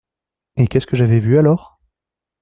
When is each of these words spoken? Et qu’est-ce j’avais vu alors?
Et 0.55 0.67
qu’est-ce 0.67 0.87
j’avais 0.95 1.19
vu 1.19 1.37
alors? 1.37 1.79